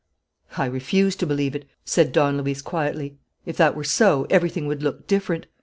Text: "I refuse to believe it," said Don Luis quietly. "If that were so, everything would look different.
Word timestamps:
"I 0.57 0.65
refuse 0.65 1.15
to 1.17 1.27
believe 1.27 1.53
it," 1.55 1.65
said 1.85 2.11
Don 2.11 2.39
Luis 2.41 2.63
quietly. 2.63 3.19
"If 3.45 3.55
that 3.57 3.75
were 3.75 3.83
so, 3.83 4.25
everything 4.31 4.65
would 4.65 4.81
look 4.81 5.05
different. 5.05 5.45